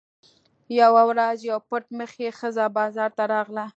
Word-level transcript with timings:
یوه 0.79 1.01
ورځ 1.11 1.37
یوه 1.49 1.61
پټ 1.69 1.85
مخې 1.99 2.27
ښځه 2.39 2.65
بازار 2.77 3.09
ته 3.17 3.23
راغله. 3.33 3.65